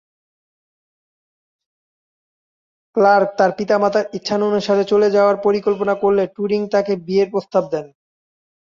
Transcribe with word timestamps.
Clerk 2.97 3.29
তার 3.37 3.51
পিতামাতার 3.57 4.05
ইচ্ছানুসারে 4.13 4.83
চলে 4.91 5.07
যাওয়ার 5.15 5.37
পরিকল্পনা 5.45 5.93
করলে 6.03 6.23
টুরিং 6.35 6.61
তাকে 6.73 6.93
বিয়ের 7.07 7.27
প্রস্তাব 7.33 7.63
দেন। 7.73 7.85